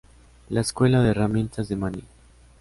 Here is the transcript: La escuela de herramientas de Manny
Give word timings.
La 0.49 0.61
escuela 0.61 0.99
de 1.03 1.11
herramientas 1.11 1.67
de 1.69 1.75
Manny 1.75 2.03